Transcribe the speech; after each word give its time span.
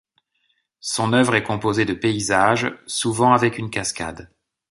Son 0.79 1.13
œuvre 1.13 1.35
est 1.35 1.43
composée 1.43 1.85
de 1.85 1.93
paysages, 1.93 2.75
souvent 2.87 3.33
avec 3.33 3.59
une 3.59 3.69
cascade. 3.69 4.31